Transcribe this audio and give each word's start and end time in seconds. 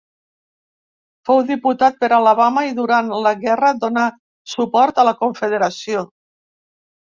Fou 1.29 1.41
diputat 1.49 1.99
per 1.99 2.09
Alabama 2.17 2.65
i 2.69 2.73
durant 2.81 3.13
la 3.27 3.35
guerra 3.45 3.71
donà 3.87 4.09
suport 4.57 5.07
la 5.11 5.17
Confederació. 5.23 6.07